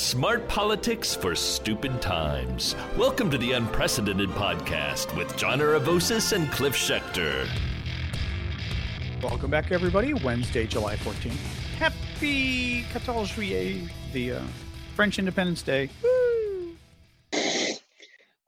[0.00, 2.74] Smart politics for stupid times.
[2.96, 7.46] Welcome to the Unprecedented Podcast with John Aravosis and Cliff Schecter.
[9.22, 10.14] Welcome back, everybody.
[10.14, 11.32] Wednesday, July 14th.
[11.78, 14.42] Happy 14 Juillet, the uh,
[14.96, 15.90] French Independence Day.
[16.02, 16.76] Woo!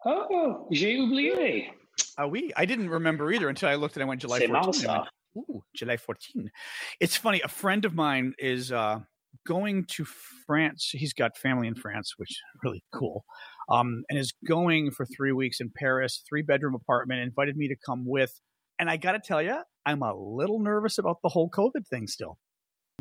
[0.06, 1.68] Oh, j'ai oublié.
[2.16, 4.88] Ah oui, I didn't remember either until I looked and I went July C'est 14.
[4.88, 5.04] went,
[5.36, 6.50] Ooh, July 14.
[6.98, 7.42] It's funny.
[7.42, 9.00] A friend of mine is uh,
[9.46, 10.04] going to
[10.46, 10.90] France.
[10.92, 13.24] He's got family in France, which is really cool.
[13.68, 17.20] Um, and is going for three weeks in Paris, three bedroom apartment.
[17.20, 18.32] Invited me to come with.
[18.78, 22.06] And I got to tell you, I'm a little nervous about the whole COVID thing
[22.06, 22.38] still.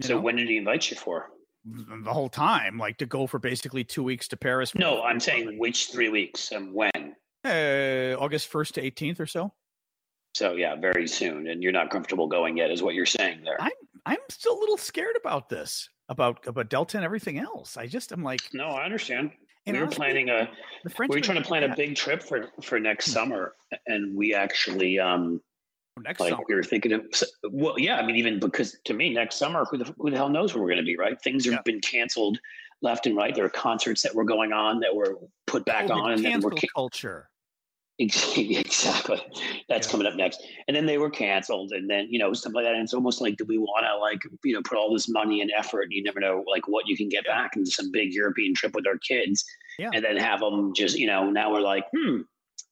[0.02, 0.22] So know?
[0.22, 1.30] when did he invite you for?
[1.64, 4.74] the whole time, like to go for basically two weeks to Paris.
[4.74, 7.16] No, I'm saying which three weeks and when.
[7.46, 9.54] uh, August 1st to 18th or so.
[10.34, 13.62] So yeah, very soon, and you're not comfortable going yet, is what you're saying there.
[13.62, 13.72] I'm
[14.06, 17.78] I'm still a little scared about this, about about Delta and everything else.
[17.78, 19.32] I just I'm like, no, I understand.
[19.66, 20.50] and we were honestly, planning a
[21.00, 23.12] we were trying to plan a big trip for for next Hmm.
[23.14, 23.56] summer,
[23.88, 25.42] and we actually um
[26.04, 26.44] next like summer.
[26.48, 27.02] we were thinking of
[27.52, 30.30] well yeah I mean even because to me next summer who the who the hell
[30.30, 31.62] knows where we're going to be right things have Yeah.
[31.64, 32.40] been canceled
[32.82, 35.16] left and right there are concerts that were going on that were
[35.48, 37.30] put back COVID on and then were culture.
[38.02, 39.22] Ex- Exactly.
[39.70, 39.92] That's Yeah.
[39.92, 40.42] coming up next.
[40.68, 42.74] And then they were canceled and then, you know, stuff like that.
[42.74, 45.42] And it's almost like, do we want to like, you know, put all this money
[45.42, 45.84] and effort?
[45.84, 47.36] And You never know like what you can get Yeah.
[47.36, 49.46] back into some big European trip with our kids
[49.78, 49.90] Yeah.
[49.94, 52.22] and then have them just, you know, now we're like, hmm,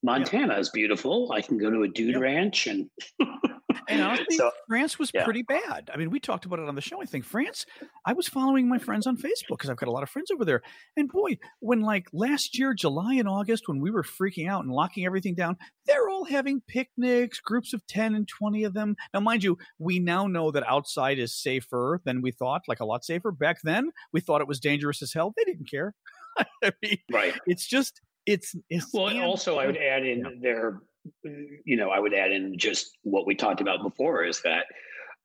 [0.01, 1.31] Montana is beautiful.
[1.31, 2.89] I can go to a dude ranch and
[3.87, 5.23] And honestly, so France was yeah.
[5.23, 5.89] pretty bad.
[5.93, 7.01] I mean, we talked about it on the show.
[7.01, 7.65] I think France.
[8.05, 10.45] I was following my friends on Facebook because I've got a lot of friends over
[10.45, 10.61] there.
[10.97, 14.71] And boy, when like last year, July and August, when we were freaking out and
[14.71, 18.95] locking everything down, they're all having picnics, groups of ten and twenty of them.
[19.13, 22.85] Now, mind you, we now know that outside is safer than we thought, like a
[22.85, 23.31] lot safer.
[23.31, 25.33] Back then, we thought it was dangerous as hell.
[25.37, 25.93] They didn't care.
[26.63, 27.33] I mean, right.
[27.45, 30.29] it's just it's it's Well, and- also I would add in Yeah.
[30.41, 30.79] there,
[31.23, 34.65] you know, I would add in just what we talked about before is that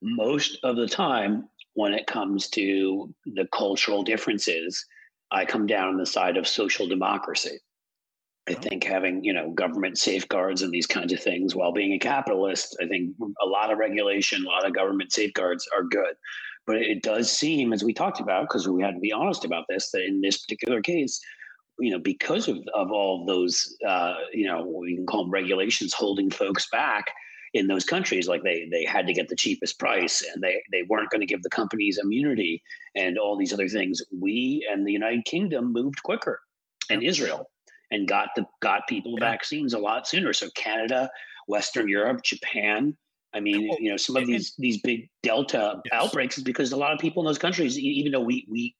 [0.01, 4.85] most of the time when it comes to the cultural differences,
[5.31, 7.59] I come down on the side of social democracy.
[8.47, 8.55] I Oh.
[8.61, 12.77] think having, you know, government safeguards and these kinds of things while being a capitalist,
[12.81, 16.15] I think a lot of regulation, a lot of government safeguards are good.
[16.67, 19.65] But it does seem, as we talked about, because we had to be honest about
[19.67, 21.19] this, that in this particular case,
[21.79, 25.31] you know, because of, of all of those, uh, you know, we can call them
[25.31, 27.05] regulations holding folks back
[27.53, 30.83] in those countries, like they they had to get the cheapest price and they they
[30.89, 32.61] weren't going to give the companies immunity
[32.95, 34.01] and all these other things.
[34.11, 36.41] We and the United Kingdom moved quicker,
[36.89, 37.49] and Israel,
[37.91, 39.31] and got the got people Yeah.
[39.31, 40.33] vaccines a lot sooner.
[40.33, 41.09] So Canada,
[41.47, 42.95] Western Europe, Japan.
[43.33, 45.93] I mean, you know, some of these these big Delta Yes.
[45.93, 48.75] outbreaks is because a lot of people in those countries, even though we we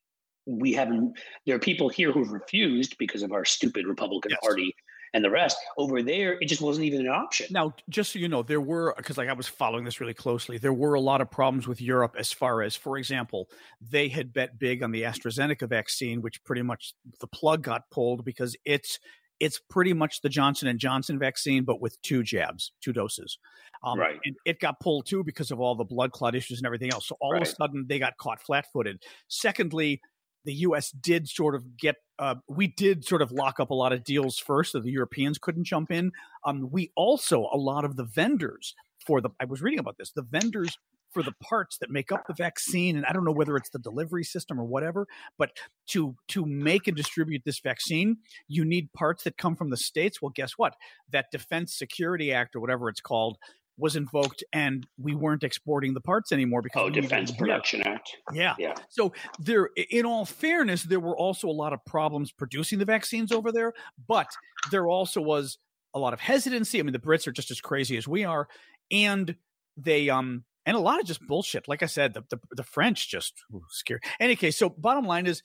[0.46, 4.40] we haven't there are people here who've refused because of our stupid Republican Yes.
[4.42, 4.76] Party
[5.16, 5.58] and the rest.
[5.78, 7.48] Over there, it just wasn't even an option.
[7.50, 10.58] Now, just so you know, there were because like I was following this really closely.
[10.58, 13.48] There were a lot of problems with Europe as far as, for example,
[13.82, 18.26] they had bet big on the AstraZeneca vaccine, which pretty much the plug got pulled
[18.26, 19.00] because it's
[19.40, 23.38] it's pretty much the Johnson and Johnson vaccine, but with two jabs, two doses.
[23.84, 24.20] Um, Right.
[24.26, 27.08] And it got pulled too because of all the blood clot issues and everything else.
[27.08, 29.04] So all of a sudden, they got caught flat-footed.
[29.28, 30.02] Secondly,
[30.46, 30.92] the U.S.
[30.92, 34.38] did sort of get, uh, we did sort of lock up a lot of deals
[34.38, 36.12] first, so the Europeans couldn't jump in.
[36.46, 38.74] Um, we also, a lot of the vendors
[39.06, 40.78] for the, I was reading about this, the vendors
[41.16, 43.80] for the parts that make up the vaccine, and I don't know whether it's the
[43.80, 45.08] delivery system or whatever,
[45.38, 45.52] but
[45.88, 48.18] to to make and distribute this vaccine,
[48.50, 50.22] you need parts that come from the states.
[50.22, 50.76] Well, guess what?
[51.10, 53.38] That Defense Security Act or whatever it's called
[53.78, 57.46] was invoked, and we weren't exporting the parts anymore because oh, Defense them here.
[57.46, 58.18] Production Act.
[58.34, 58.56] Yeah.
[58.58, 58.74] Yeah.
[58.90, 63.32] So there, in all fairness, there were also a lot of problems producing the vaccines
[63.32, 63.74] over there,
[64.08, 64.28] but
[64.72, 65.58] there also was
[65.94, 66.80] a lot of hesitancy.
[66.80, 68.48] I mean, the Brits are just as crazy as we are,
[68.92, 69.36] and
[69.78, 71.68] they um and a lot of just bullshit.
[71.68, 74.00] Like I said, the the, the French just ooh, scary.
[74.20, 75.42] Any case, so bottom line is,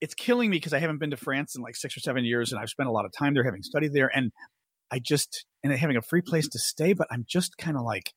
[0.00, 2.52] it's killing me because I haven't been to France in like six or seven years,
[2.52, 4.32] and I've spent a lot of time there, having studied there, and
[4.90, 8.12] I just and having a free place to stay, but I'm just kind of like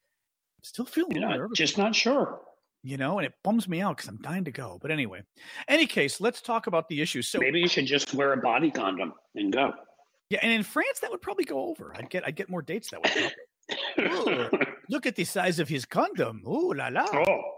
[0.63, 2.41] still feeling a You're little not, just not sure.
[2.83, 4.77] you know, and it bums me out because I'm dying to go.
[4.81, 5.21] But anyway,
[5.67, 7.21] any case, let's talk about the issue.
[7.23, 9.73] So Maybe you should just wear a body condom and go.
[10.29, 11.93] yeah, and in France that would probably go over.
[11.95, 13.31] I'd get I'd get more dates that way.
[13.99, 14.49] Ooh,
[14.89, 16.41] look at the size of his condom.
[16.47, 17.05] Ooh la la.
[17.13, 17.57] oh,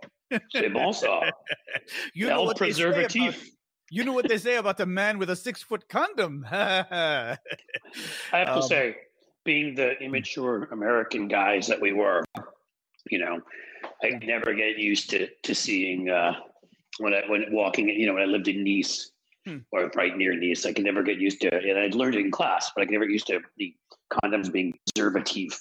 [0.52, 1.32] c'est bon ça.
[2.14, 3.36] you know what they say about, preservatif.
[3.92, 6.46] you know what they say about a man with a six foot condom.
[6.52, 7.38] I
[8.32, 8.96] have to Um, say,
[9.46, 12.24] being the immature American guys that we were,
[13.10, 13.40] you know,
[14.04, 16.34] I never get used to to seeing uh,
[17.00, 17.90] when I when walking.
[17.90, 19.12] You know, when I lived in Nice,
[19.46, 19.58] hmm.
[19.72, 21.66] or right near Nice, I can never get used to it.
[21.66, 23.74] And I'd learned it in class, but I can never get used to the
[24.12, 25.60] condoms being preservative.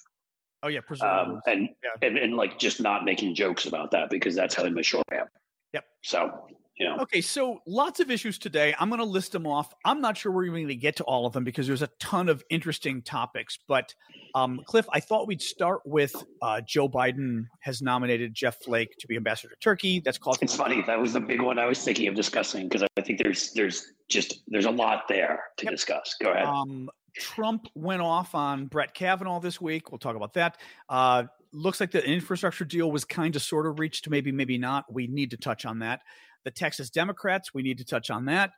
[0.62, 1.34] Oh yeah, preservative.
[1.34, 2.08] Um, and, yeah.
[2.08, 5.26] and and like just not making jokes about that because that's how immature I am.
[5.72, 5.84] Yep.
[6.02, 6.48] So
[6.78, 6.96] yeah.
[7.00, 8.74] Okay, so lots of issues today.
[8.78, 9.74] I'm going to list them off.
[9.84, 11.88] I'm not sure we're even going to get to all of them because there's a
[11.98, 13.58] ton of interesting topics.
[13.66, 13.94] But
[14.34, 19.08] um, Cliff, I thought we'd start with uh, Joe Biden has nominated Jeff Flake to
[19.08, 20.00] be ambassador to Turkey.
[20.00, 20.38] That's called.
[20.40, 20.82] It's funny.
[20.86, 23.92] That was the big one I was thinking of discussing because I think there's there's
[24.08, 25.72] just there's a lot there to yep.
[25.72, 26.14] discuss.
[26.22, 26.44] Go ahead.
[26.44, 26.88] Um,
[27.18, 29.90] Trump went off on Brett Kavanaugh this week.
[29.90, 30.58] We'll talk about that.
[30.88, 34.92] Uh, looks like the infrastructure deal was kind of sort of reached, maybe, maybe not.
[34.92, 36.02] We need to touch on that
[36.44, 37.52] the Texas Democrats.
[37.52, 38.52] We need to touch on that.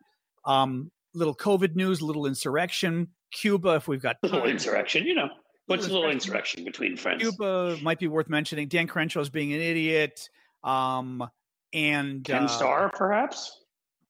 [0.45, 3.09] Um, little COVID news, little insurrection.
[3.33, 4.33] Cuba, if we've got time.
[4.33, 5.29] little insurrection, you know,
[5.67, 7.23] what's a little insurrection between friends?
[7.23, 8.69] Cuba might be worth mentioning.
[8.69, 10.29] Dan Crenshaw's being an idiot.
[10.65, 11.29] Um,
[11.73, 13.59] and Ken uh, Starr, perhaps.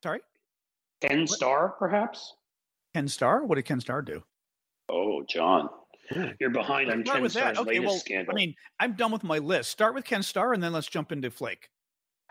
[0.03, 0.21] Sorry,
[1.01, 2.35] Ken Starr, perhaps.
[2.95, 3.45] Ken Starr.
[3.45, 4.23] What did Ken Starr do?
[4.89, 5.69] Oh, John.
[6.41, 8.35] You're behind on Ken Starr's okay, latest well, scandal.
[8.35, 9.71] I mean, I'm done with my list.
[9.71, 11.69] Start with Ken Starr, and then let's jump into Flake.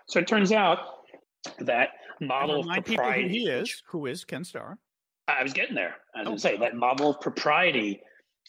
[0.08, 0.80] So it turns out
[1.60, 1.90] that
[2.20, 3.24] model of propriety.
[3.24, 4.78] Who he is, who is Ken Starr?
[5.28, 5.96] I was getting there.
[6.16, 8.02] I was oh, going to say that model of propriety.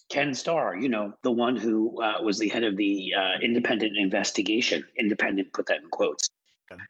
[0.08, 3.96] Ken Starr, you know, the one who uh, was the head of the uh, independent
[3.96, 6.28] investigation, independent, put that in quotes,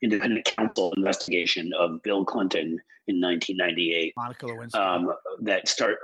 [0.01, 4.15] independent counsel investigation of Bill Clinton in 1998.
[4.17, 4.75] Monica Lewinsky.
[4.75, 5.13] Um,
[5.43, 5.99] that start,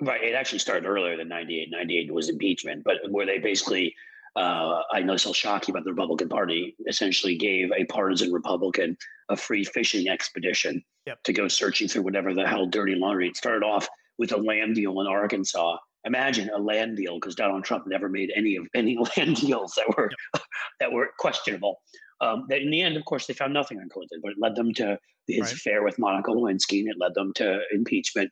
[0.00, 1.68] right, it actually started earlier than 98.
[1.70, 3.94] 98 was impeachment, but where they basically
[4.38, 8.32] uh, I know this will shock you, but the Republican Party essentially gave a partisan
[8.32, 8.96] Republican
[9.28, 11.20] a free fishing expedition yep.
[11.24, 13.28] to go searching through whatever the hell dirty laundry.
[13.28, 15.78] It started off with a land deal in Arkansas.
[16.04, 19.96] Imagine a land deal because Donald Trump never made any of any land deals that
[19.96, 20.42] were yep.
[20.80, 21.82] that were questionable.
[22.20, 24.54] Um, that in the end, of course, they found nothing on Clinton, but it led
[24.54, 25.52] them to his right.
[25.52, 28.30] affair with Monica Lewinsky, and it led them to impeachment.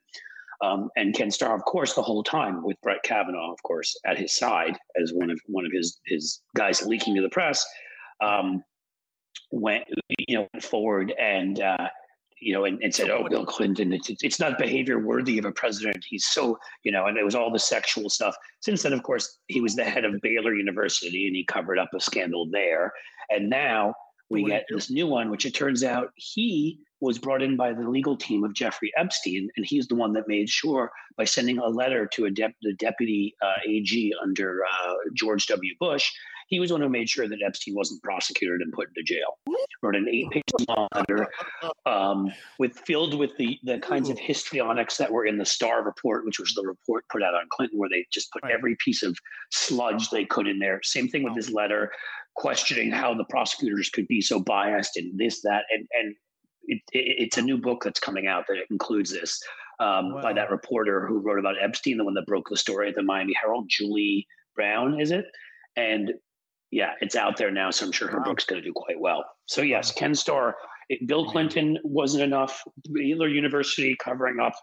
[0.62, 4.18] Um, and Ken Starr, of course, the whole time with Brett Kavanaugh, of course, at
[4.18, 7.64] his side as one of one of his his guys leaking to the press,
[8.22, 8.62] um,
[9.50, 9.84] went
[10.28, 11.88] you know went forward and uh,
[12.40, 15.52] you know and, and said, "Oh, Bill Clinton, it's, it's not behavior worthy of a
[15.52, 16.04] president.
[16.08, 18.34] He's so you know," and it was all the sexual stuff.
[18.60, 21.90] Since then, of course, he was the head of Baylor University and he covered up
[21.94, 22.92] a scandal there,
[23.30, 23.94] and now
[24.28, 27.88] we get this new one, which it turns out he was brought in by the
[27.88, 31.66] legal team of Jeffrey Epstein, and he's the one that made sure by sending a
[31.66, 35.74] letter to a de- the deputy uh, AG under uh, George W.
[35.78, 36.10] Bush,
[36.48, 39.38] he was the one who made sure that Epstein wasn't prosecuted and put into jail.
[39.82, 40.44] Wrote an eight-page
[40.94, 41.28] letter
[41.84, 46.24] um, with filled with the the kinds of histrionics that were in the Starr report,
[46.24, 49.18] which was the report put out on Clinton, where they just put every piece of
[49.50, 50.80] sludge they could in there.
[50.82, 51.90] Same thing with this letter
[52.36, 56.14] questioning how the prosecutors could be so biased and this that and and
[56.66, 59.40] it, it, it's a new book that's coming out that includes this
[59.80, 60.22] um, wow.
[60.22, 63.02] by that reporter who wrote about Epstein, the one that broke the story at the
[63.02, 65.26] Miami Herald, Julie Brown, is it?
[65.76, 66.12] And
[66.70, 68.24] yeah, it's out there now, so I'm sure her wow.
[68.24, 69.24] book's going to do quite well.
[69.46, 70.56] So yes, Ken Starr,
[70.88, 72.62] it, Bill Clinton wasn't enough.
[72.92, 74.54] Baylor University covering up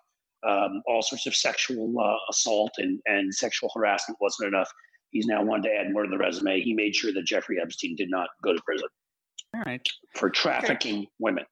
[0.45, 4.69] um, all sorts of sexual uh, assault and, and sexual harassment wasn't enough.
[5.11, 6.59] He's now wanted to add more to the resume.
[6.59, 8.87] He made sure that Jeffrey Epstein did not go to prison.
[9.55, 9.87] All right.
[10.15, 11.09] For trafficking okay.
[11.19, 11.45] women.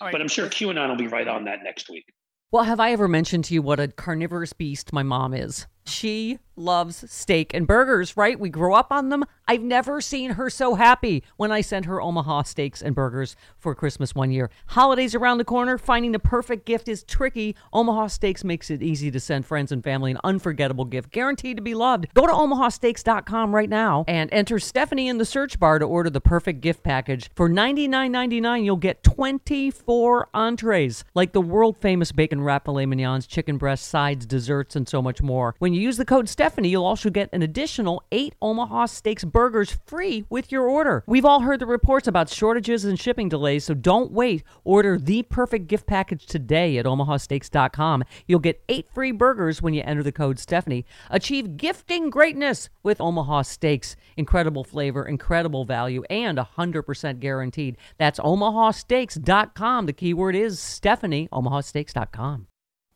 [0.00, 2.04] But I'm sure QAnon will be right on that next week.
[2.50, 5.66] Well, have I ever mentioned to you what a carnivorous beast my mom is?
[5.86, 8.40] She loves steak and burgers, right?
[8.40, 9.24] We grew up on them.
[9.46, 13.74] I've never seen her so happy when I sent her Omaha steaks and burgers for
[13.74, 14.50] Christmas one year.
[14.68, 17.54] Holidays around the corner, finding the perfect gift is tricky.
[17.72, 21.62] Omaha Steaks makes it easy to send friends and family an unforgettable gift, guaranteed to
[21.62, 22.08] be loved.
[22.14, 26.20] Go to omahasteaks.com right now and enter Stephanie in the search bar to order the
[26.20, 27.30] perfect gift package.
[27.36, 33.58] For $99.99, you'll get 24 entrees, like the world famous bacon wrap filet mignons, chicken
[33.58, 35.54] breast, sides, desserts, and so much more.
[35.58, 39.78] When you use the code Stephanie, you'll also get an additional eight Omaha Steaks burgers
[39.86, 41.04] free with your order.
[41.06, 44.42] We've all heard the reports about shortages and shipping delays, so don't wait.
[44.64, 48.04] Order the perfect gift package today at omahasteaks.com.
[48.26, 50.86] You'll get eight free burgers when you enter the code Stephanie.
[51.10, 53.96] Achieve gifting greatness with Omaha Steaks.
[54.16, 57.76] Incredible flavor, incredible value, and 100% guaranteed.
[57.98, 59.86] That's omahasteaks.com.
[59.86, 62.46] The keyword is Stephanie, omahasteaks.com.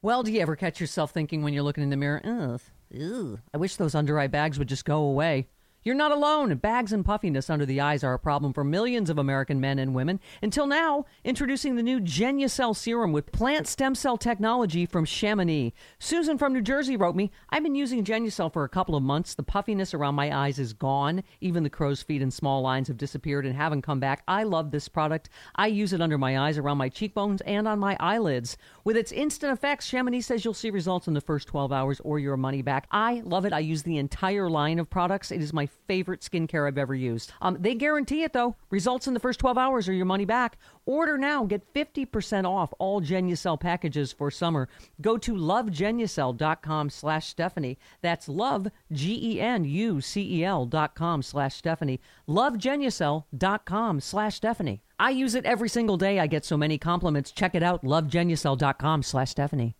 [0.02, 2.62] Well, do you ever catch yourself thinking when you're looking in the mirror, ugh,
[2.98, 5.48] ugh, I wish those under eye bags would just go away?
[5.82, 6.54] You're not alone.
[6.56, 9.94] Bags and puffiness under the eyes are a problem for millions of American men and
[9.94, 10.20] women.
[10.42, 15.72] Until now, introducing the new Genucel serum with plant stem cell technology from Chamonix.
[15.98, 19.34] Susan from New Jersey wrote me, I've been using Genucel for a couple of months.
[19.34, 21.22] The puffiness around my eyes is gone.
[21.40, 24.22] Even the crow's feet and small lines have disappeared and haven't come back.
[24.28, 25.30] I love this product.
[25.54, 28.58] I use it under my eyes, around my cheekbones, and on my eyelids.
[28.84, 32.18] With its instant effects, Chamonix says you'll see results in the first 12 hours or
[32.18, 32.86] your money back.
[32.90, 33.54] I love it.
[33.54, 35.30] I use the entire line of products.
[35.30, 37.32] It is my favorite skincare I've ever used.
[37.40, 38.56] Um, they guarantee it though.
[38.70, 40.58] Results in the first 12 hours or your money back.
[40.86, 41.44] Order now.
[41.44, 44.68] Get 50% off all Genucel packages for summer.
[45.00, 47.78] Go to lovegenucel.com slash Stephanie.
[48.02, 52.00] That's love, G-E-N-U-C-E-L dot com slash Stephanie.
[52.28, 54.82] Lovegenucel.com slash Stephanie.
[54.98, 56.18] I use it every single day.
[56.18, 57.32] I get so many compliments.
[57.32, 57.82] Check it out.
[57.82, 59.76] Lovegenucel.com slash Stephanie.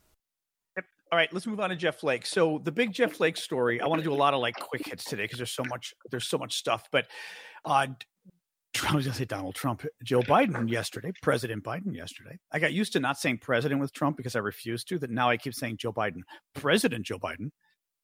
[1.12, 2.24] All right, let's move on to Jeff Flake.
[2.24, 3.80] So the big Jeff Flake story.
[3.80, 5.92] I want to do a lot of like quick hits today because there's so much
[6.10, 6.88] there's so much stuff.
[6.92, 7.06] But
[7.64, 7.88] uh,
[8.88, 12.38] I was going to say Donald Trump, Joe Biden yesterday, President Biden yesterday.
[12.52, 14.98] I got used to not saying president with Trump because I refused to.
[14.98, 16.20] That now I keep saying Joe Biden.
[16.54, 17.50] President Joe Biden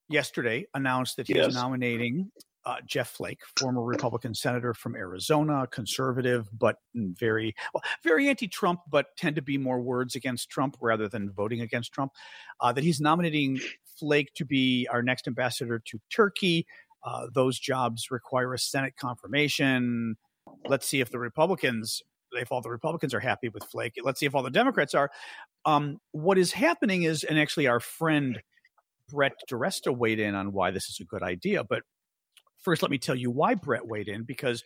[0.09, 1.49] yesterday announced that he yes.
[1.49, 2.31] is nominating
[2.67, 9.17] uh, Jeff Flake, former Republican senator from Arizona, conservative, but very well, very anti-Trump, but
[9.17, 12.13] tend to be more words against Trump rather than voting against Trump.
[12.61, 13.61] Uh, that he's nominating
[13.99, 16.67] Flake to be our next ambassador to Turkey.
[17.05, 20.17] Uh, those jobs require a Senate confirmation.
[20.67, 23.95] Let's see if the Republicans, if all the Republicans are happy with Flake.
[24.03, 25.13] Let's see if all the Democrats are.
[25.65, 28.41] Um, what is happening is, and actually, our friend
[29.09, 31.83] Brett Di Resta weighed in on why this is a good idea, but
[32.67, 34.65] First, let me tell you why Brett weighed in because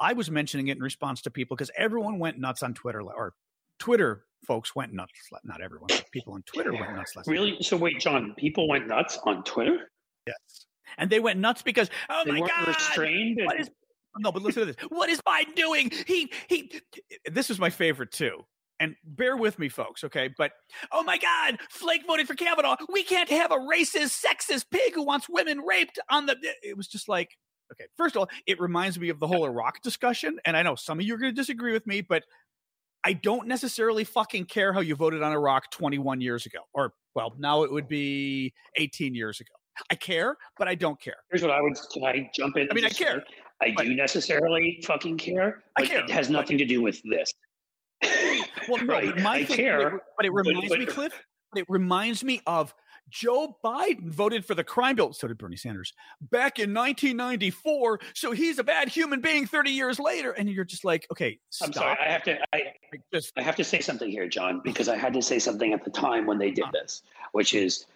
[0.00, 3.34] I was mentioning it in response to people because everyone went nuts on Twitter or
[3.78, 5.12] Twitter folks went nuts.
[5.44, 7.58] Not everyone, people on Twitter went nuts last Really?
[7.60, 9.90] So wait, John, people went nuts on Twitter?
[10.26, 10.64] Yes.
[10.96, 12.68] And they went nuts because, oh they my God.
[12.68, 13.38] restrained.
[13.38, 13.70] And- is,
[14.16, 14.76] no, but listen to this.
[14.88, 15.92] What is Biden doing?
[16.06, 16.80] He, he,
[17.30, 18.46] this is my favorite too
[18.82, 20.28] and bear with me, folks, okay?
[20.36, 20.50] But
[20.90, 22.76] oh my God, Flake voted for Kavanaugh.
[22.92, 26.36] We can't have a racist, sexist pig who wants women raped on the.
[26.64, 27.30] It was just like,
[27.72, 30.40] okay, first of all, it reminds me of the whole Iraq discussion.
[30.44, 32.24] And I know some of you are going to disagree with me, but
[33.04, 36.58] I don't necessarily fucking care how you voted on Iraq 21 years ago.
[36.74, 39.52] Or, well, now it would be 18 years ago.
[39.90, 41.16] I care, but I don't care.
[41.30, 41.76] Here's what I would.
[41.92, 42.68] Can I jump in?
[42.68, 43.22] I mean, I care.
[43.60, 45.62] I do necessarily fucking care.
[45.76, 46.00] I care.
[46.00, 47.32] It has nothing to do with this.
[48.68, 49.16] well, no, right.
[49.18, 51.12] my I thing, care, but it reminds but, but, me, Cliff.
[51.52, 52.74] But it reminds me of
[53.12, 55.12] Joe Biden voted for the crime bill.
[55.12, 58.00] So did Bernie Sanders back in 1994.
[58.14, 60.32] So he's a bad human being 30 years later.
[60.32, 61.68] And you're just like, okay, stop.
[61.68, 61.98] I'm sorry.
[62.00, 62.38] I have to.
[62.54, 62.72] I,
[63.12, 65.84] just, I have to say something here, John, because I had to say something at
[65.84, 66.72] the time when they did uh-huh.
[66.72, 67.86] this, which is,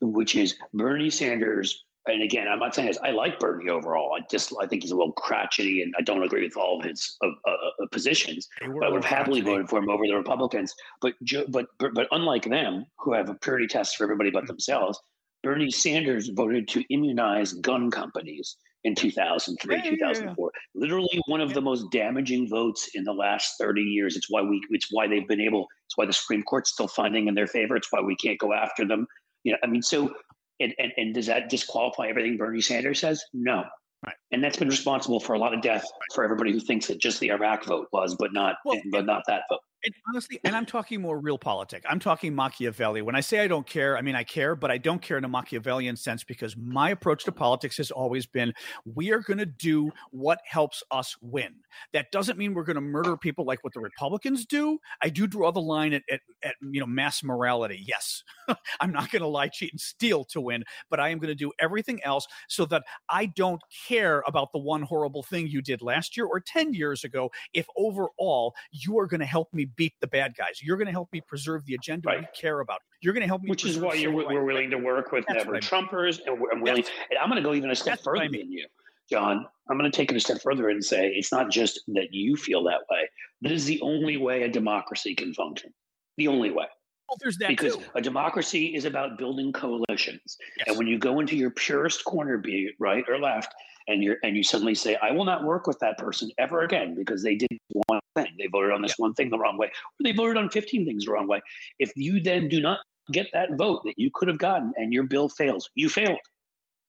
[0.00, 2.98] which is Bernie Sanders and again, I'm not saying this.
[3.02, 4.14] I like Bernie overall.
[4.14, 6.84] I just I think he's a little crotchety, and I don't agree with all of
[6.84, 8.48] his uh, uh, positions.
[8.60, 10.74] But I would have happily voted for him over the Republicans.
[11.00, 11.14] But
[11.48, 15.00] but but unlike them, who have a purity test for everybody but themselves,
[15.42, 20.52] Bernie Sanders voted to immunize gun companies in 2003, yeah, 2004.
[20.54, 24.16] Yeah, Literally one of the most damaging votes in the last 30 years.
[24.16, 24.60] It's why we.
[24.70, 25.66] It's why they've been able.
[25.86, 27.76] It's why the Supreme Court's still finding in their favor.
[27.76, 29.06] It's why we can't go after them.
[29.44, 30.14] You know, I mean, so
[30.60, 33.24] and, and, and does that disqualify everything Bernie Sanders says?
[33.32, 33.64] No.
[34.04, 34.14] Right.
[34.30, 37.20] And that's been responsible for a lot of death for everybody who thinks that just
[37.20, 39.60] the Iraq vote was, but not, well, but not that vote.
[39.84, 41.86] And honestly, and I'm talking more real politics.
[41.88, 43.00] I'm talking Machiavelli.
[43.00, 45.24] When I say I don't care, I mean I care, but I don't care in
[45.24, 48.52] a Machiavellian sense because my approach to politics has always been
[48.84, 51.54] we are going to do what helps us win.
[51.92, 54.78] That doesn't mean we're going to murder people like what the Republicans do.
[55.00, 57.84] I do draw the line at, at, at you know mass morality.
[57.86, 58.24] Yes,
[58.80, 61.36] I'm not going to lie, cheat, and steal to win, but I am going to
[61.36, 65.82] do everything else so that I don't care about the one horrible thing you did
[65.82, 69.94] last year or 10 years ago if overall you are going to help me beat
[70.00, 70.62] the bad guys.
[70.62, 72.20] You're going to help me preserve the agenda right.
[72.20, 72.80] we care about.
[73.00, 73.50] You're going to help me.
[73.50, 76.60] Which is why you're, we're willing to work with That's never Trumpers, and we're, I'm
[76.60, 76.84] willing.
[77.10, 78.42] And I'm going to go even a step That's further I mean.
[78.42, 78.66] than you,
[79.10, 79.46] John.
[79.70, 82.36] I'm going to take it a step further and say it's not just that you
[82.36, 83.08] feel that way.
[83.42, 85.72] That is the only way a democracy can function.
[86.16, 86.66] The only way.
[87.08, 87.82] Well, there's that because too.
[87.94, 90.66] a democracy is about building coalitions, yes.
[90.66, 93.54] and when you go into your purest corner, be it right or left,
[93.88, 96.94] and you and you suddenly say, "I will not work with that person ever again
[96.94, 98.28] because they did one thing.
[98.38, 99.04] They voted on this yeah.
[99.04, 101.40] one thing the wrong way, or they voted on 15 things the wrong way."
[101.78, 102.80] If you then do not
[103.10, 106.20] get that vote that you could have gotten, and your bill fails, you failed.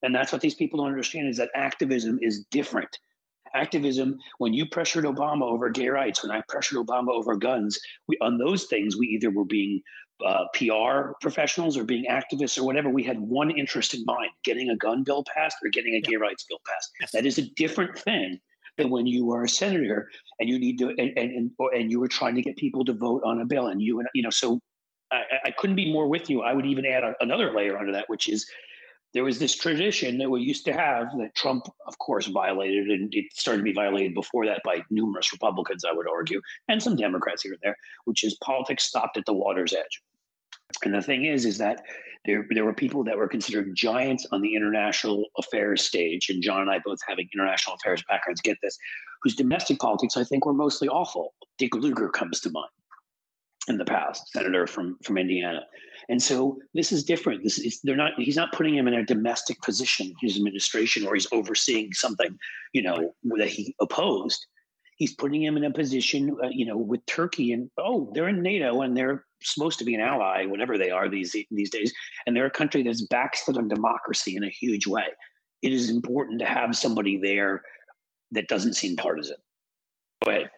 [0.03, 2.99] And that's what these people don't understand is that activism is different.
[3.53, 8.17] Activism, when you pressured Obama over gay rights, when I pressured Obama over guns, we,
[8.21, 9.81] on those things, we either were being
[10.25, 12.89] uh, PR professionals or being activists or whatever.
[12.89, 16.17] We had one interest in mind getting a gun bill passed or getting a gay
[16.17, 16.91] rights bill passed.
[16.99, 17.11] Yes.
[17.11, 18.39] That is a different thing
[18.77, 20.09] than when you are a senator
[20.39, 22.93] and you need to, and, and, and, and you were trying to get people to
[22.93, 23.67] vote on a bill.
[23.67, 24.59] And you, and you know, so
[25.11, 26.41] I, I couldn't be more with you.
[26.41, 28.49] I would even add a, another layer under that, which is
[29.13, 33.09] there was this tradition that we used to have that Trump, of course, violated, and
[33.13, 36.95] it started to be violated before that by numerous Republicans, I would argue, and some
[36.95, 40.01] Democrats here and there, which is politics stopped at the water's edge.
[40.83, 41.83] And the thing is, is that
[42.25, 46.61] there there were people that were considered giants on the international affairs stage, and John
[46.61, 48.77] and I both having international affairs backgrounds get this,
[49.23, 51.33] whose domestic politics I think were mostly awful.
[51.57, 52.69] Dick Lugar comes to mind
[53.67, 55.61] in the past, senator from from Indiana.
[56.09, 57.43] And so this is different.
[57.43, 58.13] This is they're not.
[58.17, 62.37] He's not putting him in a domestic position, his administration, or he's overseeing something,
[62.73, 64.45] you know, that he opposed.
[64.99, 68.41] He's putting him in a position, uh, you know, with Turkey, and oh, they're in
[68.41, 71.93] NATO, and they're supposed to be an ally, whatever they are these these days,
[72.27, 75.07] and they're a country that's backstood on democracy in a huge way.
[75.61, 77.63] It is important to have somebody there
[78.31, 79.37] that doesn't seem partisan.
[80.23, 80.49] Go ahead.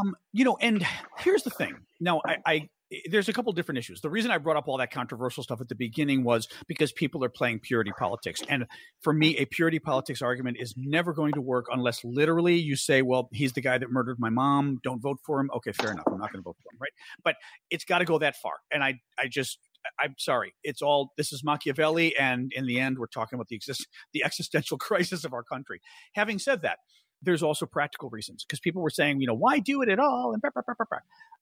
[0.00, 0.86] Um, you know, and
[1.18, 1.76] here's the thing.
[2.00, 2.68] Now, I, I
[3.10, 4.00] there's a couple different issues.
[4.00, 7.24] The reason I brought up all that controversial stuff at the beginning was because people
[7.24, 8.42] are playing purity politics.
[8.48, 8.66] And
[9.00, 13.02] for me, a purity politics argument is never going to work unless literally you say,
[13.02, 14.80] well, he's the guy that murdered my mom.
[14.82, 15.50] Don't vote for him.
[15.56, 16.06] Okay, fair enough.
[16.06, 16.78] I'm not going to vote for him.
[16.80, 16.92] Right.
[17.24, 17.36] But
[17.70, 18.54] it's got to go that far.
[18.72, 19.58] And I, I just,
[19.98, 20.54] I'm sorry.
[20.62, 22.16] It's all, this is Machiavelli.
[22.16, 25.80] And in the end, we're talking about the exist, the existential crisis of our country.
[26.14, 26.78] Having said that,
[27.22, 30.34] there's also practical reasons because people were saying, you know, why do it at all?
[30.34, 30.42] And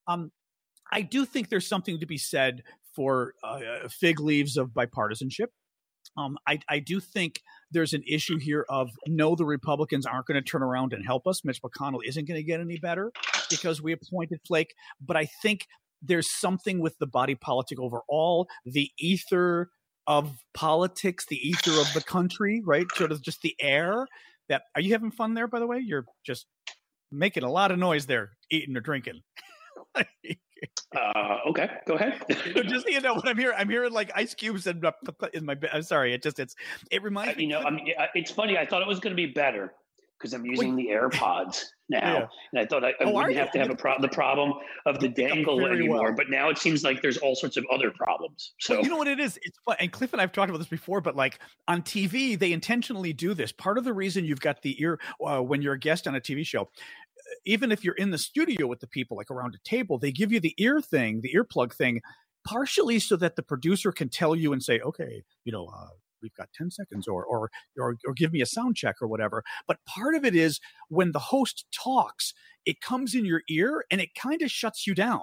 [0.06, 0.30] um,
[0.92, 2.62] I do think there's something to be said
[2.94, 5.46] for uh, fig leaves of bipartisanship.
[6.16, 10.42] Um, I, I, do think there's an issue here of no, the Republicans aren't going
[10.42, 11.44] to turn around and help us.
[11.44, 13.12] Mitch McConnell isn't going to get any better
[13.48, 14.74] because we appointed Flake.
[15.00, 15.66] But I think
[16.02, 19.70] there's something with the body politic overall, the ether
[20.06, 22.86] of politics, the ether of the country, right?
[22.96, 24.06] Sort of just the air.
[24.48, 25.46] That are you having fun there?
[25.46, 26.46] By the way, you're just
[27.12, 29.20] making a lot of noise there, eating or drinking.
[30.94, 32.22] Uh, okay, go ahead.
[32.68, 33.56] just you know what I'm hearing.
[33.58, 34.82] I'm hearing like ice cubes in,
[35.32, 35.56] in my.
[35.72, 36.12] I'm sorry.
[36.12, 36.56] It just it's
[36.90, 37.44] it reminds me.
[37.44, 38.58] You know, I mean, it's funny.
[38.58, 39.72] I thought it was going to be better
[40.20, 40.88] because I'm using Wait.
[40.88, 42.26] the AirPods now, yeah.
[42.52, 44.52] and I thought I, I oh, wouldn't have to have a pro- the problem
[44.84, 46.04] of the dangle anymore.
[46.04, 46.14] Well.
[46.14, 48.52] But now it seems like there's all sorts of other problems.
[48.60, 49.38] So well, you know what it is?
[49.42, 49.76] It's fun.
[49.80, 53.32] And Cliff and I've talked about this before, but like on TV, they intentionally do
[53.32, 53.50] this.
[53.50, 56.20] Part of the reason you've got the ear uh, when you're a guest on a
[56.20, 56.68] TV show,
[57.44, 60.32] even if you're in the studio with the people, like around a table, they give
[60.32, 62.00] you the ear thing, the earplug thing,
[62.44, 65.88] partially so that the producer can tell you and say, okay, you know, uh,
[66.22, 69.42] we've got 10 seconds or, or, or, or give me a sound check or whatever.
[69.66, 72.34] But part of it is when the host talks,
[72.66, 75.22] it comes in your ear and it kind of shuts you down.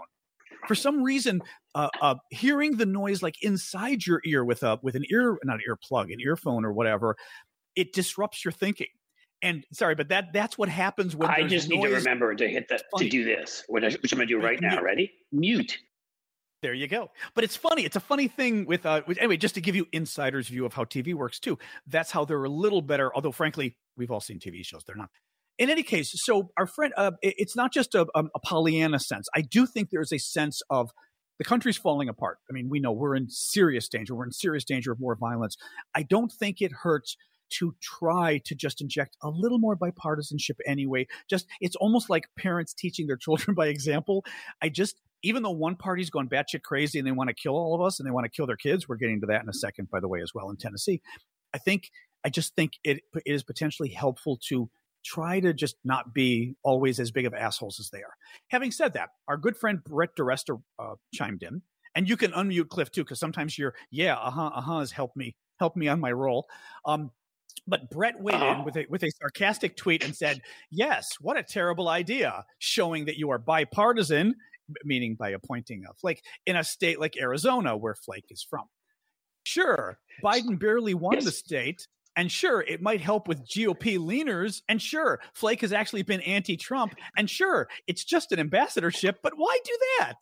[0.68, 1.42] For some reason,
[1.76, 5.58] uh, uh, hearing the noise like inside your ear with a with an ear not
[5.58, 7.16] an earplug, an earphone or whatever,
[7.76, 8.88] it disrupts your thinking.
[9.42, 12.70] And sorry, but that that's what happens when I just need to remember to hit
[12.70, 14.82] that to do this, which, I, which I'm going to do right now.
[14.82, 15.14] Ready?
[15.32, 15.78] Mute.
[16.64, 17.12] There you go.
[17.36, 17.86] But it's funny.
[17.86, 20.86] It's a funny thing with uh anyway, just to give you insider's view of how
[20.86, 21.60] TV works too.
[21.86, 23.14] That's how they're a little better.
[23.14, 24.84] Although frankly, we've all seen TV shows.
[24.86, 25.10] They're not.
[25.60, 29.28] In any case, so our friend, uh, it's not just a, a, a Pollyanna sense.
[29.36, 30.92] I do think there's a sense of
[31.40, 32.38] the country's falling apart.
[32.50, 34.16] I mean, we know we're in serious danger.
[34.16, 35.58] We're in serious danger of more violence.
[35.96, 37.18] I don't think it hurts
[37.50, 41.08] to try to just inject a little more bipartisanship anyway.
[41.30, 44.26] Just it's almost like parents teaching their children by example.
[44.62, 47.74] I just even though one party's gone batshit crazy and they want to kill all
[47.74, 49.54] of us and they want to kill their kids, we're getting to that in a
[49.54, 51.02] second, by the way, as well in Tennessee.
[51.54, 51.90] I think
[52.24, 54.70] I just think it, it is potentially helpful to
[55.06, 58.16] try to just not be always as big of assholes as they are.
[58.50, 61.62] Having said that, our good friend Brett Di Resta uh, chimed in,
[61.96, 64.92] and you can unmute Cliff too, because sometimes your yeah, uh huh, uh huh has
[64.92, 66.48] helped me help me on my role.
[66.86, 67.12] Um,
[67.68, 71.44] but Brett weighed in with a, with a sarcastic tweet and said, Yes, what a
[71.44, 74.36] terrible idea, showing that you are bipartisan,
[74.84, 78.66] meaning by appointing a Flake, in a state like Arizona, where Flake is from.
[79.44, 81.26] Sure, Biden barely won yes.
[81.26, 81.88] the state.
[82.16, 84.64] And sure, it might help with GOP leaners.
[84.68, 86.96] And sure, Flake has actually been anti Trump.
[87.16, 90.16] And sure, it's just an ambassadorship, but why do that?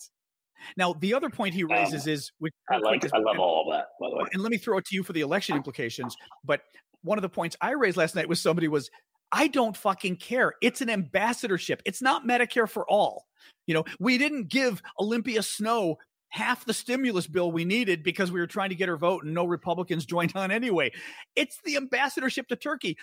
[0.78, 3.70] Now, the other point he um, raises um, is, which I like, I love all
[3.72, 4.30] that, by the way.
[4.34, 6.16] And let me throw it to you for the election implications.
[6.44, 6.62] But
[7.06, 8.90] one of the points I raised last night with somebody was
[9.32, 10.54] I don't fucking care.
[10.62, 11.82] It's an ambassadorship.
[11.86, 13.26] It's not Medicare for all.
[13.68, 15.98] You know, we didn't give Olympia Snowe
[16.30, 19.34] half the stimulus bill we needed because we were trying to get her vote and
[19.34, 20.92] no Republicans joined on anyway.
[21.36, 22.98] It's the ambassadorship to Turkey.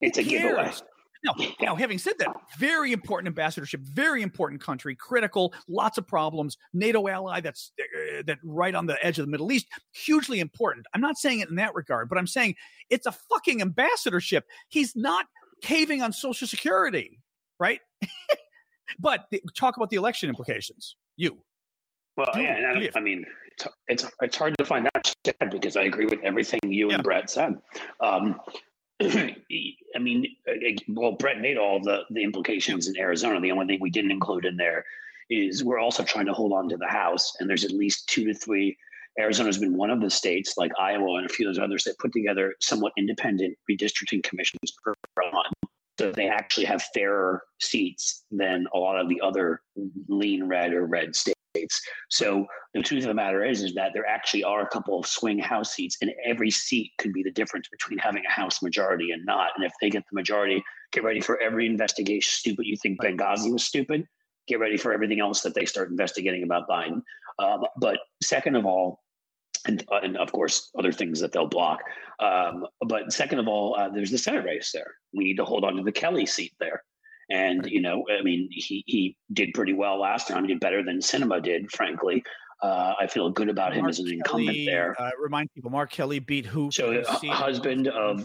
[0.00, 0.42] Who it's a cares?
[0.42, 0.72] giveaway.
[1.24, 6.58] Now, now, having said that, very important ambassadorship, very important country, critical, lots of problems.
[6.74, 10.86] NATO ally that's uh, that right on the edge of the Middle East, hugely important.
[10.92, 12.56] I'm not saying it in that regard, but I'm saying
[12.90, 14.44] it's a fucking ambassadorship.
[14.68, 15.26] He's not
[15.62, 17.20] caving on Social Security,
[17.58, 17.80] right?
[18.98, 20.96] but the, talk about the election implications.
[21.16, 21.38] You.
[22.16, 25.14] Well, yeah, I, I, mean, it's, it's, it's hard to find that
[25.50, 26.96] because I agree with everything you yeah.
[26.96, 27.56] and Brett said.
[28.00, 28.38] Um,
[29.00, 30.26] I mean,
[30.88, 33.40] well, Brett made all the the implications in Arizona.
[33.40, 34.84] The only thing we didn't include in there
[35.30, 38.24] is we're also trying to hold on to the House, and there's at least two
[38.24, 38.76] to three.
[39.18, 41.98] Arizona's been one of the states, like Iowa and a few of those others, that
[41.98, 44.94] put together somewhat independent redistricting commissions per
[45.32, 45.52] month.
[45.98, 49.62] So they actually have fairer seats than a lot of the other
[50.08, 51.80] lean red or red states states.
[52.10, 55.06] So the truth of the matter is, is that there actually are a couple of
[55.06, 59.12] swing House seats, and every seat could be the difference between having a House majority
[59.12, 59.50] and not.
[59.56, 60.62] And if they get the majority,
[60.92, 62.30] get ready for every investigation.
[62.30, 64.06] Stupid, you think Benghazi was stupid?
[64.46, 67.02] Get ready for everything else that they start investigating about Biden.
[67.38, 69.00] Um, but second of all,
[69.66, 71.80] and, uh, and of course other things that they'll block.
[72.20, 74.94] Um, but second of all, uh, there's the Senate race there.
[75.14, 76.82] We need to hold on to the Kelly seat there.
[77.34, 77.72] And right.
[77.72, 80.44] you know, I mean, he he did pretty well last time.
[80.44, 82.22] He did better than Sinema did, frankly.
[82.62, 84.94] Uh, I feel good about him as an incumbent Kelly, there.
[84.98, 86.70] Uh, remind people, Mark Kelly beat who?
[86.70, 88.24] So, uh, husband of,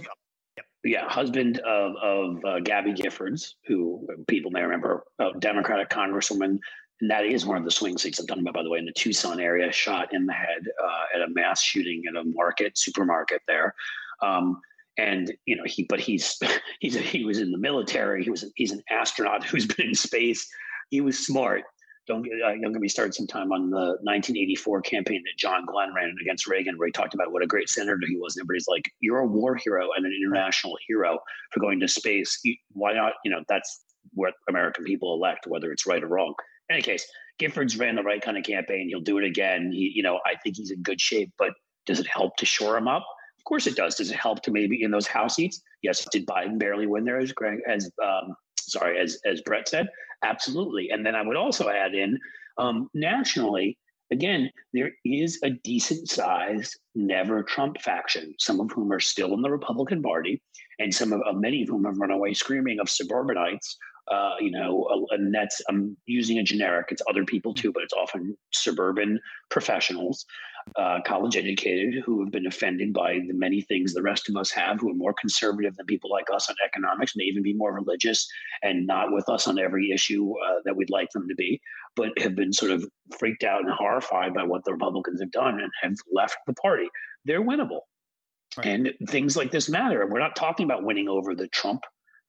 [0.84, 5.04] yeah, husband of of uh, Gabby Giffords, who people may remember,
[5.40, 6.60] Democratic Congresswoman,
[7.02, 8.86] and that is one of the swing seats I'm talking about, by the way, in
[8.86, 12.78] the Tucson area, shot in the head uh, at a mass shooting at a market
[12.78, 13.74] supermarket there.
[14.22, 14.60] Um,
[15.00, 16.38] and you know he but he's
[16.80, 20.48] he's he was in the military he was he's an astronaut who's been in space
[20.90, 21.64] he was smart
[22.10, 25.94] don't get uh, don't get me started sometime on the 1984 campaign that John Glenn
[25.94, 28.36] ran against Reagan, where he talked about what a great senator he was.
[28.36, 31.20] And everybody's like, "You're a war hero and an international hero
[31.52, 32.42] for going to space.
[32.72, 33.14] Why not?
[33.24, 33.84] You know, that's
[34.14, 36.34] what American people elect, whether it's right or wrong."
[36.70, 37.06] In any case,
[37.40, 38.90] Giffords ran the right kind of campaign.
[38.90, 39.72] He'll do it again.
[39.72, 41.32] He, you know, I think he's in good shape.
[41.38, 41.52] But
[41.86, 43.06] does it help to shore him up?
[43.40, 43.96] Of course it does.
[43.96, 45.62] Does it help to maybe in those House seats?
[45.82, 46.06] Yes.
[46.12, 49.88] Did Biden barely win there as Greg, as um, sorry, as as Brett said?
[50.24, 50.90] Absolutely.
[50.90, 52.20] And then I would also add in
[52.58, 53.78] um, nationally.
[54.12, 59.42] Again, there is a decent sized never Trump faction, some of whom are still in
[59.44, 60.42] the Republican Party,
[60.80, 63.78] and some of uh, many of whom have run away screaming of suburbanites
[64.12, 66.88] uh, you know, and that's I'm using a generic.
[66.90, 69.20] It's other people too, but it's often suburban
[69.52, 70.26] professionals,
[70.76, 74.50] uh, college educated, who have been offended by the many things the rest of us
[74.52, 77.74] have, who are more conservative than people like us on economics, may even be more
[77.74, 78.28] religious
[78.64, 81.62] and not with us on every issue uh, that we'd like them to be,
[81.96, 82.84] but have been sort of
[83.20, 86.90] freaked out and horrified by what the Republicans have done and have left the party.
[87.26, 87.82] They're winnable.
[88.58, 88.66] Right.
[88.66, 90.08] And things like this matter.
[90.10, 91.84] We're not talking about winning over the Trump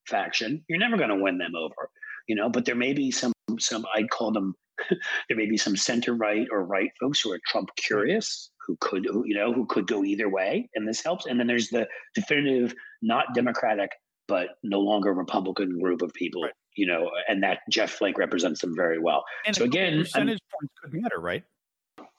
[0.07, 1.91] faction, you're never going to win them over,
[2.29, 2.49] you know.
[2.49, 4.55] But there may be some some I'd call them
[5.29, 9.07] there may be some center right or right folks who are Trump curious who could
[9.07, 11.27] who, you know who could go either way, and this helps.
[11.27, 13.91] And then there's the definitive not Democratic
[14.31, 16.53] but no longer Republican group of people, right.
[16.77, 19.25] you know, and that Jeff Flake represents them very well.
[19.45, 21.43] And so again, percentage I'm, points could matter, right?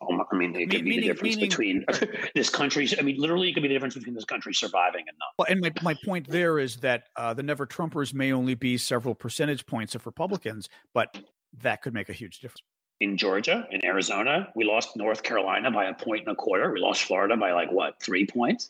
[0.01, 1.85] I mean, it could meaning, be the difference meaning, between
[2.35, 2.97] this country's.
[2.97, 5.27] I mean, literally, it could be the difference between this country surviving and not.
[5.37, 8.77] Well, and my, my point there is that uh, the Never Trumpers may only be
[8.77, 11.17] several percentage points of Republicans, but
[11.61, 12.63] that could make a huge difference.
[12.99, 16.71] In Georgia, in Arizona, we lost North Carolina by a point and a quarter.
[16.71, 18.69] We lost Florida by like what three points?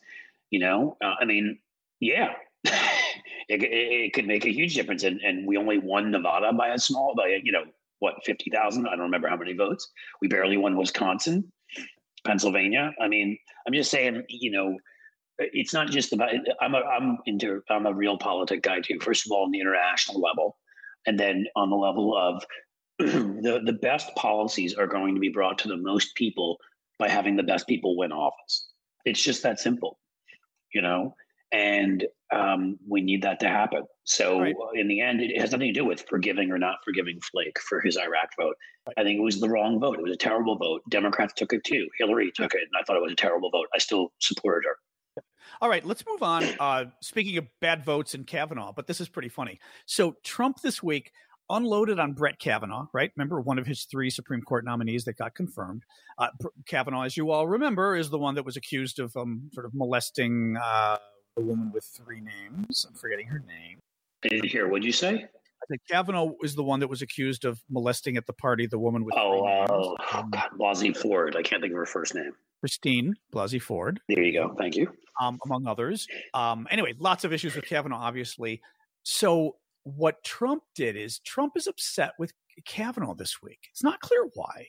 [0.50, 1.60] You know, uh, I mean,
[2.00, 5.04] yeah, it, it, it, could make a huge difference.
[5.04, 7.64] And, and we only won Nevada by a small, by you know,
[8.02, 8.88] what, 50,000?
[8.88, 9.90] I don't remember how many votes.
[10.22, 11.52] We barely won Wisconsin,
[12.26, 12.92] Pennsylvania.
[13.00, 14.76] I mean, I'm just saying, you know,
[15.38, 19.00] it's not just about, I'm a, I'm into, I'm a realpolitik guy too.
[19.00, 20.58] First of all, on the international level,
[21.06, 22.44] and then on the level of
[22.98, 26.58] the, the best policies are going to be brought to the most people
[26.98, 28.68] by having the best people win office.
[29.06, 30.00] It's just that simple,
[30.74, 31.14] you know?
[31.52, 33.84] And um, we need that to happen.
[34.06, 34.56] So right.
[34.76, 37.82] in the end, it has nothing to do with forgiving or not forgiving Flake for
[37.82, 38.56] his Iraq vote.
[38.88, 38.94] Right.
[38.98, 40.00] I think it was the wrong vote.
[40.00, 40.82] It was a terrible vote.
[40.90, 41.88] Democrats took it too.
[41.98, 43.68] Hillary took it, and I thought it was a terrible vote.
[43.76, 44.76] I still supported her.
[45.60, 46.46] All right, let's move on.
[46.60, 49.60] Uh, speaking of bad votes in Kavanaugh, but this is pretty funny.
[49.86, 51.12] So Trump this week
[51.50, 53.12] unloaded on Brett Kavanaugh, right?
[53.16, 55.84] Remember one of his three Supreme Court nominees that got confirmed.
[56.18, 56.30] Uh,
[56.66, 59.74] Kavanaugh, as you all remember, is the one that was accused of um, sort of
[59.74, 60.56] molesting.
[60.62, 60.98] Uh,
[61.36, 62.86] the woman with three names.
[62.88, 63.80] I'm forgetting her name.
[64.24, 64.68] I didn't hear.
[64.68, 65.14] What'd you say?
[65.14, 68.80] I think Kavanaugh is the one that was accused of molesting at the party the
[68.80, 69.16] woman with.
[69.18, 71.36] Oh, oh, um, God, Blasey Ford.
[71.36, 72.34] I can't think of her first name.
[72.62, 74.00] Christine Blasey Ford.
[74.08, 74.56] There you go.
[74.58, 74.92] Thank you.
[75.20, 76.08] Um, among others.
[76.34, 78.62] Um, anyway, lots of issues with Kavanaugh, obviously.
[79.04, 82.34] So what Trump did is Trump is upset with
[82.66, 83.68] Kavanaugh this week.
[83.72, 84.68] It's not clear why.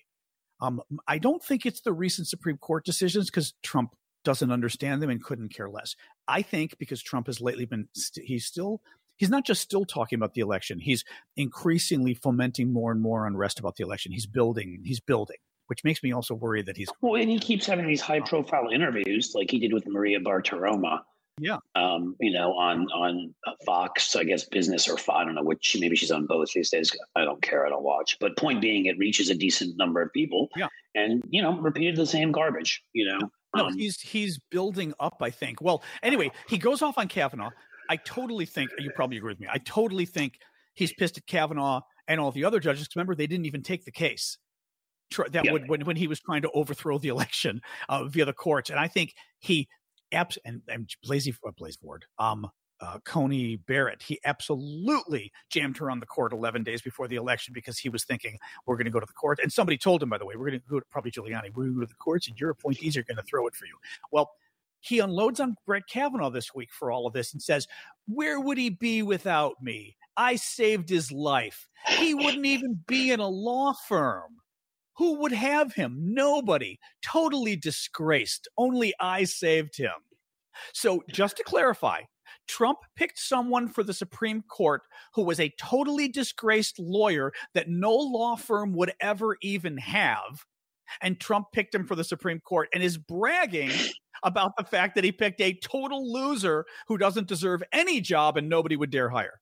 [0.60, 5.10] Um, I don't think it's the recent Supreme Court decisions because Trump doesn't understand them
[5.10, 5.96] and couldn't care less.
[6.28, 8.80] I think because Trump has lately been, st- he's still,
[9.16, 11.04] he's not just still talking about the election, he's
[11.36, 14.12] increasingly fomenting more and more unrest about the election.
[14.12, 16.88] He's building, he's building, which makes me also worry that he's.
[17.00, 21.00] Well, and he keeps having these high profile interviews like he did with Maria Bartiromo.
[21.40, 21.58] Yeah.
[21.74, 25.74] Um, you know, on on Fox, I guess business or I don't know which.
[25.80, 26.94] Maybe she's on both these days.
[27.16, 27.66] I don't care.
[27.66, 28.18] I don't watch.
[28.20, 30.50] But point being, it reaches a decent number of people.
[30.56, 30.68] Yeah.
[30.94, 32.82] And you know, repeated the same garbage.
[32.92, 33.30] You know.
[33.54, 35.16] No, um, he's he's building up.
[35.20, 35.60] I think.
[35.60, 37.50] Well, anyway, he goes off on Kavanaugh.
[37.90, 39.48] I totally think you probably agree with me.
[39.52, 40.38] I totally think
[40.74, 42.88] he's pissed at Kavanaugh and all the other judges.
[42.94, 44.38] Remember, they didn't even take the case
[45.30, 45.52] that yeah.
[45.52, 48.70] would when when he was trying to overthrow the election uh, via the courts.
[48.70, 49.68] And I think he
[50.12, 52.48] abs- and, and Blasey, uh, Blaze Ford, um,
[52.82, 57.54] uh, Coney Barrett, he absolutely jammed her on the court 11 days before the election
[57.54, 59.38] because he was thinking, we're going to go to the court.
[59.40, 61.64] And somebody told him, by the way, we're going to go to probably Giuliani, we're
[61.64, 63.66] going to go to the courts and your appointees are going to throw it for
[63.66, 63.76] you.
[64.10, 64.32] Well,
[64.80, 67.68] he unloads on Brett Kavanaugh this week for all of this and says,
[68.08, 69.96] Where would he be without me?
[70.16, 71.68] I saved his life.
[71.86, 74.38] He wouldn't even be in a law firm.
[74.96, 75.96] Who would have him?
[76.00, 76.78] Nobody.
[77.00, 78.48] Totally disgraced.
[78.58, 79.92] Only I saved him.
[80.74, 82.02] So, just to clarify,
[82.48, 84.82] Trump picked someone for the Supreme Court
[85.14, 90.44] who was a totally disgraced lawyer that no law firm would ever even have.
[91.00, 93.70] And Trump picked him for the Supreme Court and is bragging
[94.22, 98.48] about the fact that he picked a total loser who doesn't deserve any job and
[98.48, 99.40] nobody would dare hire.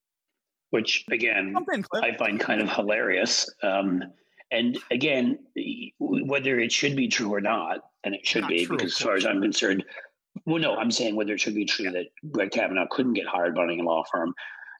[0.71, 3.51] Which, again, in, I find kind of hilarious.
[3.63, 4.05] Um,
[4.53, 5.39] and again,
[5.99, 8.99] whether it should be true or not, and it should not be, true, because as
[8.99, 9.85] far as I'm concerned,
[10.47, 13.55] well, no, I'm saying whether it should be true that Brett Kavanaugh couldn't get hired
[13.55, 14.35] by any law firm.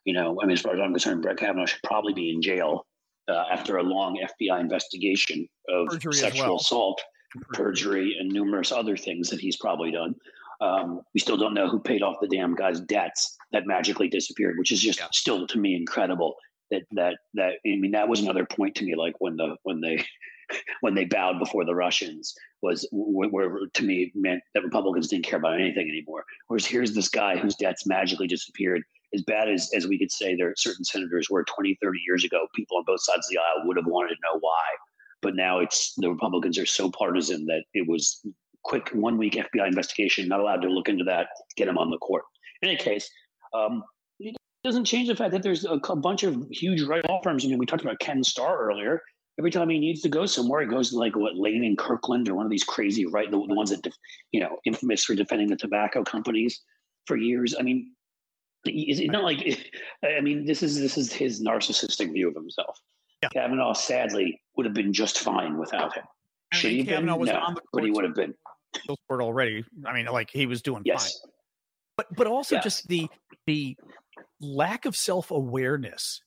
[0.05, 2.41] You know, I mean, as far as I'm concerned, Brett Kavanaugh should probably be in
[2.41, 2.87] jail
[3.29, 6.55] uh, after a long FBI investigation of perjury sexual well.
[6.55, 7.01] assault,
[7.53, 10.15] perjury, and numerous other things that he's probably done.
[10.59, 14.57] Um, we still don't know who paid off the damn guy's debts that magically disappeared,
[14.57, 15.07] which is just yeah.
[15.11, 16.35] still to me incredible
[16.71, 19.81] that that that I mean that was another point to me like when the when
[19.81, 20.03] they
[20.81, 25.25] when they bowed before the Russians was where, where, to me meant that Republicans didn't
[25.25, 26.23] care about anything anymore.
[26.47, 28.83] Whereas here's this guy whose debts magically disappeared.
[29.13, 32.47] As bad as, as we could say there certain senators were 20, 30 years ago,
[32.55, 34.63] people on both sides of the aisle would have wanted to know why.
[35.21, 38.25] But now it's the Republicans are so partisan that it was
[38.63, 41.97] quick one week FBI investigation, not allowed to look into that, get him on the
[41.97, 42.23] court.
[42.61, 43.09] In any case,
[43.53, 43.83] um,
[44.63, 47.43] doesn't change the fact that there's a, a bunch of huge right law firms.
[47.43, 49.01] I mean, we talked about Ken Starr earlier.
[49.39, 52.27] Every time he needs to go somewhere, he goes to like what Lane and Kirkland
[52.29, 53.87] or one of these crazy right the, the ones that
[54.31, 56.61] you know infamous for defending the tobacco companies
[57.05, 57.55] for years.
[57.57, 57.91] I mean,
[58.65, 59.39] is it not like?
[60.03, 62.79] I mean, this is this is his narcissistic view of himself.
[63.23, 63.29] Yeah.
[63.29, 66.03] Kavanaugh sadly would have been just fine without him.
[66.53, 67.19] Should he Kavanaugh been?
[67.19, 68.33] was no, on the but he would have been.
[69.07, 69.63] Court already.
[69.85, 71.19] I mean, like he was doing yes.
[71.19, 71.31] fine.
[71.97, 72.63] But but also yes.
[72.63, 73.07] just the
[73.45, 73.77] the
[74.39, 76.21] lack of self awareness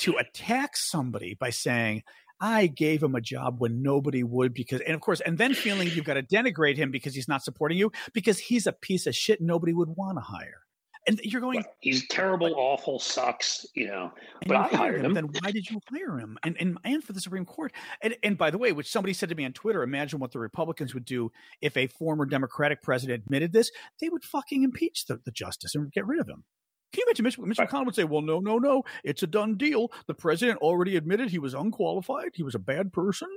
[0.00, 2.02] to attack somebody by saying,
[2.44, 5.88] I gave him a job when nobody would because, and of course, and then feeling
[5.88, 9.16] you've got to denigrate him because he's not supporting you because he's a piece of
[9.16, 10.60] shit nobody would want to hire.
[11.06, 14.12] And you're going, well, he's terrible, awful, sucks, you know.
[14.46, 15.14] But I hired him, him.
[15.14, 16.36] Then why did you hire him?
[16.44, 17.72] And, and and for the Supreme Court.
[18.02, 20.38] And and by the way, which somebody said to me on Twitter, imagine what the
[20.38, 23.70] Republicans would do if a former Democratic president admitted this.
[24.02, 26.44] They would fucking impeach the, the justice and get rid of him.
[26.94, 27.68] Can you imagine Mitch, Mitch right.
[27.68, 29.90] McConnell would say, well, no, no, no, it's a done deal.
[30.06, 32.30] The president already admitted he was unqualified.
[32.34, 33.28] He was a bad person.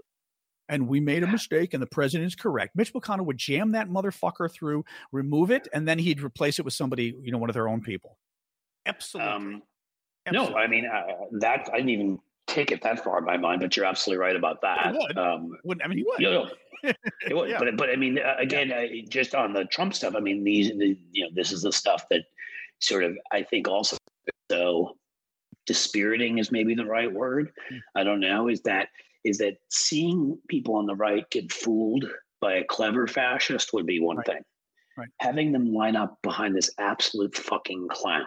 [0.70, 2.76] And we made a mistake, and the president is correct.
[2.76, 6.74] Mitch McConnell would jam that motherfucker through, remove it, and then he'd replace it with
[6.74, 8.18] somebody, you know, one of their own people.
[8.86, 9.32] Absolutely.
[9.32, 9.64] Um,
[10.28, 10.54] absolutely.
[10.54, 11.04] No, I mean, uh,
[11.40, 14.36] that, I didn't even take it that far in my mind, but you're absolutely right
[14.36, 14.94] about that.
[14.94, 15.18] Would.
[15.18, 15.82] Um, would.
[15.82, 16.20] I mean, he would.
[16.20, 16.50] You know,
[16.84, 17.50] it would.
[17.50, 17.60] yeah.
[17.60, 20.70] But, but I mean, uh, again, uh, just on the Trump stuff, I mean, these,
[20.70, 22.26] the, you know, this is the stuff that
[22.80, 23.98] sort of I think also
[24.52, 24.96] so
[25.66, 27.52] dispiriting is maybe the right word.
[27.70, 27.78] Hmm.
[27.96, 28.48] I don't know.
[28.48, 28.90] Is that
[29.24, 32.06] is that seeing people on the right get fooled
[32.40, 34.26] by a clever fascist would be one right.
[34.26, 34.42] thing.
[34.98, 35.10] Right.
[35.20, 38.26] Having them line up behind this absolute fucking clown.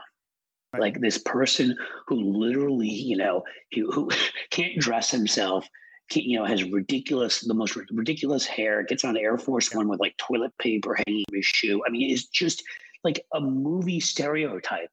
[0.72, 0.82] Right.
[0.82, 3.42] Like this person who literally, you know,
[3.74, 4.10] who, who
[4.50, 5.66] can't dress himself,
[6.12, 10.16] you know, has ridiculous, the most ridiculous hair, gets on Air Force One with like
[10.16, 11.82] toilet paper hanging from his shoe.
[11.86, 12.62] I mean, it's just
[13.04, 14.90] like a movie stereotype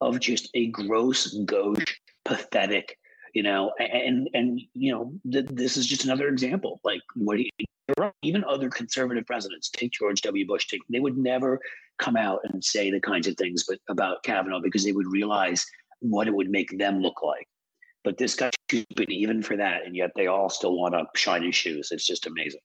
[0.00, 2.98] of just a gross, gauche, pathetic,
[3.34, 6.80] you know, and and you know, th- this is just another example.
[6.84, 7.50] Like what you,
[8.22, 10.46] even other conservative presidents, take George W.
[10.46, 11.60] Bush, take they would never
[11.98, 15.64] come out and say the kinds of things but about Kavanaugh because they would realize
[16.00, 17.46] what it would make them look like.
[18.02, 21.42] But this guy's stupid even for that, and yet they all still want to shine
[21.42, 21.90] his shoes.
[21.90, 22.60] It's just amazing.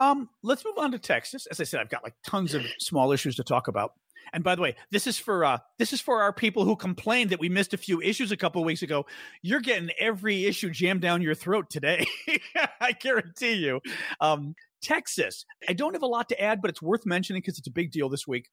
[0.00, 1.46] Um, let's move on to Texas.
[1.46, 3.92] As I said, I've got like tons of small issues to talk about.
[4.32, 7.30] And by the way, this is for uh, this is for our people who complained
[7.30, 9.06] that we missed a few issues a couple weeks ago.
[9.42, 12.06] You're getting every issue jammed down your throat today.
[12.80, 13.80] I guarantee you.
[14.20, 15.46] Um, Texas.
[15.68, 17.90] I don't have a lot to add, but it's worth mentioning because it's a big
[17.90, 18.48] deal this week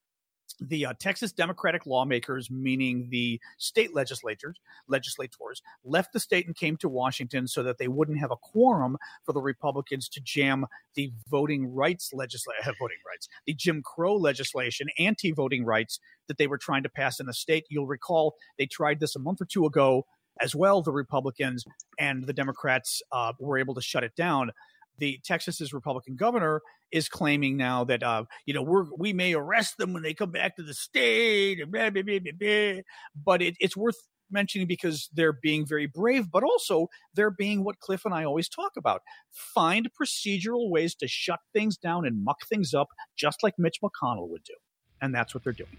[0.60, 6.78] the uh, Texas Democratic lawmakers, meaning the state legislators, legislators, left the state and came
[6.78, 11.12] to Washington so that they wouldn't have a quorum for the Republicans to jam the
[11.30, 16.84] voting rights legislation, voting rights, the Jim Crow legislation, anti-voting rights that they were trying
[16.84, 17.66] to pass in the state.
[17.70, 20.06] You'll recall they tried this a month or two ago
[20.42, 20.82] as well.
[20.82, 21.66] The Republicans
[22.00, 24.52] and the Democrats uh, were able to shut it down
[24.98, 29.78] the Texas's Republican governor is claiming now that uh, you know we're we may arrest
[29.78, 32.82] them when they come back to the state, blah, blah, blah,
[33.24, 33.98] but it, it's worth
[34.32, 38.50] mentioning because they're being very brave, but also they're being what Cliff and I always
[38.50, 43.54] talk about: find procedural ways to shut things down and muck things up, just like
[43.58, 44.56] Mitch McConnell would do,
[45.02, 45.78] and that's what they're doing.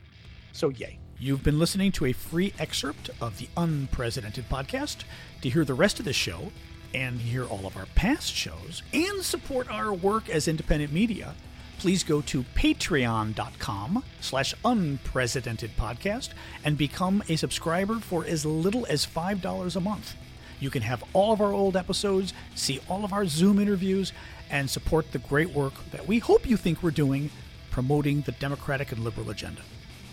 [0.52, 0.98] So, yay.
[1.18, 5.04] You've been listening to a free excerpt of the Unprecedented podcast.
[5.40, 6.52] To hear the rest of the show,
[6.96, 11.34] and hear all of our past shows and support our work as independent media,
[11.78, 16.30] please go to patreon.com slash unprecedented podcast
[16.64, 20.14] and become a subscriber for as little as $5 a month.
[20.58, 24.14] You can have all of our old episodes, see all of our Zoom interviews,
[24.48, 27.30] and support the great work that we hope you think we're doing
[27.70, 29.60] promoting the democratic and liberal agenda.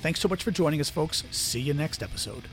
[0.01, 1.23] Thanks so much for joining us, folks.
[1.31, 2.43] See you next episode.